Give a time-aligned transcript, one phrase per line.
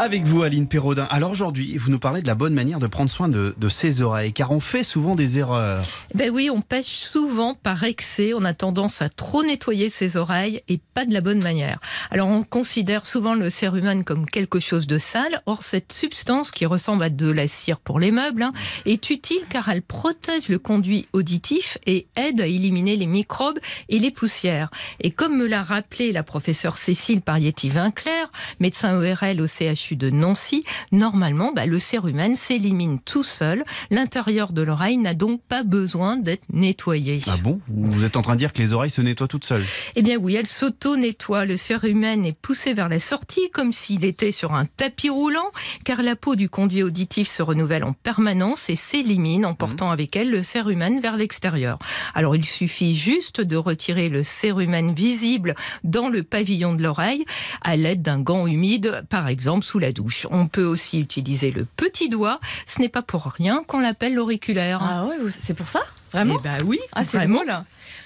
[0.00, 1.08] Avec vous, Aline Perraudin.
[1.10, 4.32] Alors aujourd'hui, vous nous parlez de la bonne manière de prendre soin de, ses oreilles,
[4.32, 5.84] car on fait souvent des erreurs.
[6.14, 8.32] Ben oui, on pêche souvent par excès.
[8.32, 11.80] On a tendance à trop nettoyer ses oreilles et pas de la bonne manière.
[12.12, 15.42] Alors on considère souvent le cérumen comme quelque chose de sale.
[15.46, 18.52] Or, cette substance qui ressemble à de la cire pour les meubles hein,
[18.86, 23.58] est utile car elle protège le conduit auditif et aide à éliminer les microbes
[23.88, 24.70] et les poussières.
[25.00, 30.64] Et comme me l'a rappelé la professeure Cécile Parietti-Vinclair, médecin ORL au CHU de Nancy,
[30.92, 33.64] normalement, bah, le cérumen s'élimine tout seul.
[33.90, 37.20] L'intérieur de l'oreille n'a donc pas besoin d'être nettoyé.
[37.26, 37.60] Ah bon?
[37.68, 39.64] Vous êtes en train de dire que les oreilles se nettoient toutes seules?
[39.96, 41.44] Eh bien oui, elle s'auto-nettoie.
[41.44, 45.50] Le cérumen est poussé vers la sortie comme s'il était sur un tapis roulant,
[45.84, 50.16] car la peau du conduit auditif se renouvelle en permanence et s'élimine en portant avec
[50.16, 51.78] elle le cérumen vers l'extérieur.
[52.14, 57.24] Alors il suffit juste de retirer le cérumen visible dans le pavillon de l'oreille
[57.62, 60.26] à l'aide d'un gant humide, par exemple la douche.
[60.30, 62.40] On peut aussi utiliser le petit doigt.
[62.66, 64.80] Ce n'est pas pour rien qu'on l'appelle l'auriculaire.
[64.82, 65.80] Ah vous- c'est pour ça?
[66.12, 67.44] Vraiment Eh ben oui, Ah, c'est vraiment.
[67.44, 67.54] drôle.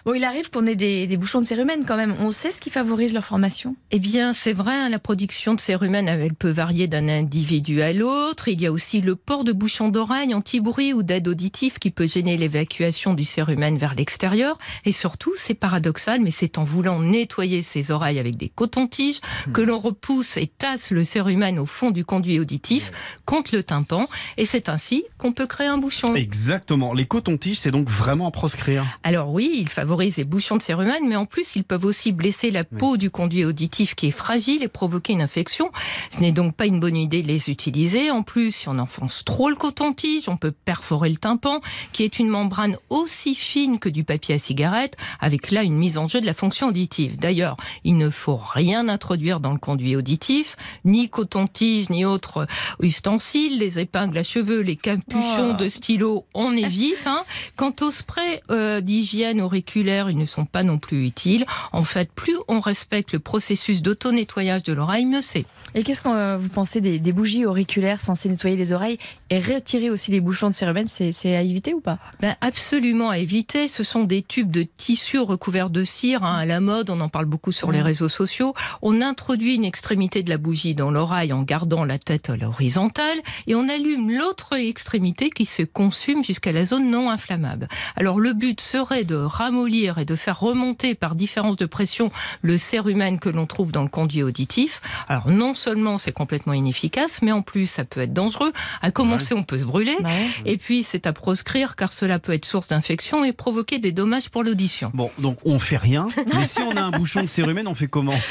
[0.05, 2.17] Bon, il arrive qu'on ait des, des bouchons de cérumen quand même.
[2.19, 5.61] On sait ce qui favorise leur formation Eh bien, c'est vrai, hein, la production de
[5.61, 8.48] cérumen, elle peut varier d'un individu à l'autre.
[8.48, 12.09] Il y a aussi le port de bouchons d'oreille anti-bruit ou d'aide auditive qui peut
[12.09, 14.59] gêner l'évacuation du cérumen vers l'extérieur.
[14.84, 19.20] Et surtout, c'est paradoxal, mais c'est en voulant nettoyer ses oreilles avec des cotons-tiges
[19.53, 22.91] que l'on repousse et tasse le cérumen au fond du conduit auditif
[23.25, 24.09] contre le tympan.
[24.37, 26.14] Et c'est ainsi qu'on peut créer un bouchon.
[26.16, 26.92] Exactement.
[26.92, 28.85] Les cotons-tiges, c'est donc vraiment à proscrire.
[29.03, 32.51] Alors oui, ils favorisent les bouchons de cérumen, mais en plus, ils peuvent aussi blesser
[32.51, 35.71] la peau du conduit auditif qui est fragile et provoquer une infection.
[36.11, 38.11] Ce n'est donc pas une bonne idée de les utiliser.
[38.11, 41.61] En plus, si on enfonce trop le coton-tige, on peut perforer le tympan,
[41.93, 45.99] qui est une membrane aussi fine que du papier à cigarette, avec là une mise
[45.99, 47.17] en jeu de la fonction auditive.
[47.19, 52.47] D'ailleurs, il ne faut rien introduire dans le conduit auditif, ni coton-tige, ni autres
[52.81, 55.53] ustensiles, les épingles à cheveux, les capuchons Oh.
[55.55, 57.06] de stylo, on évite.
[57.06, 57.22] hein.
[57.56, 61.44] Quant aux sprays euh, d'hygiène auriculaire, ils ne sont pas non plus utiles.
[61.72, 65.44] En fait, plus on respecte le processus d'auto-nettoyage de l'oreille, mieux c'est.
[65.75, 68.98] Et qu'est-ce que euh, vous pensez des, des bougies auriculaires censées nettoyer les oreilles
[69.31, 71.98] et retirer aussi les bouchons de cérumen C'est à éviter ou pas?
[72.21, 73.69] Ben, absolument à éviter.
[73.69, 76.91] Ce sont des tubes de tissu recouverts de cire, hein, à la mode.
[76.91, 77.84] On en parle beaucoup sur les Mhm.
[77.84, 78.54] réseaux sociaux.
[78.82, 83.19] On introduit une extrémité de la bougie dans l'oreille en gardant la tête à l'horizontale
[83.47, 87.69] et on allume l'autre extrémité qui se consume jusqu'à la zone non inflammable.
[87.97, 92.10] Alors le but serait de ramollir et de faire remonter par différence de pression
[92.43, 94.81] le cérumen que l'on trouve dans le conduit auditif.
[95.09, 98.53] Alors non seulement c'est complètement inefficace, mais en plus ça peut être dangereux.
[98.81, 99.97] À commencer, on peut se brûler.
[100.03, 100.28] Ouais.
[100.44, 104.28] Et puis, c'est à proscrire car cela peut être source d'infection et provoquer des dommages
[104.31, 104.91] pour l'audition.
[104.94, 106.09] Bon, donc on fait rien.
[106.34, 108.15] Mais si on a un bouchon de cérumen, on fait comment?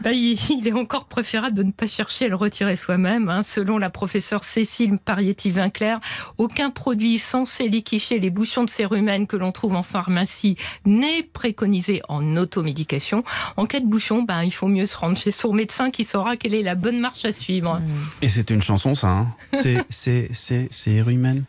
[0.00, 3.28] Bah, il il est encore préférable de ne pas chercher à le retirer soi-même.
[3.28, 3.42] hein.
[3.42, 6.00] Selon la professeure Cécile Parietti-Vinclair,
[6.38, 8.81] aucun produit censé liquéfier les bouchons de cérumen
[9.26, 13.24] que l'on trouve en pharmacie n'est préconisé en automédication.
[13.56, 16.36] En cas de bouchon, bah, il faut mieux se rendre chez son médecin qui saura
[16.36, 17.80] quelle est la bonne marche à suivre.
[18.20, 19.08] Et c'est une chanson, ça.
[19.08, 21.44] Hein c'est, c'est, c'est, cérumen.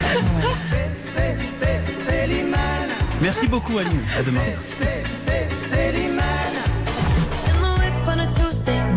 [3.21, 4.01] Merci beaucoup, Aline.
[4.17, 4.41] À demain.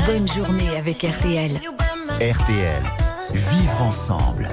[0.06, 1.52] Bonne journée avec RTL.
[2.20, 2.82] RTL,
[3.32, 4.48] vivre ensemble.